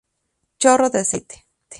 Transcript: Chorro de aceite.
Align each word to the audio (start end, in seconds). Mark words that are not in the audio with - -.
Chorro 0.61 0.87
de 0.93 0.99
aceite. 1.03 1.35